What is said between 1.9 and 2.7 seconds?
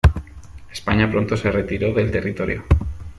del territorio.